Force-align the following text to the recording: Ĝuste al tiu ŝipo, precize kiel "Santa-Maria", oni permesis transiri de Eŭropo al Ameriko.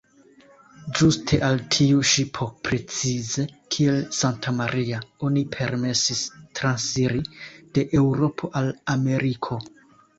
Ĝuste 0.99 1.37
al 1.47 1.61
tiu 1.75 2.01
ŝipo, 2.13 2.47
precize 2.69 3.47
kiel 3.77 4.01
"Santa-Maria", 4.23 5.05
oni 5.31 5.47
permesis 5.59 6.27
transiri 6.61 7.25
de 7.77 7.89
Eŭropo 8.05 8.55
al 8.65 8.77
Ameriko. 9.01 9.65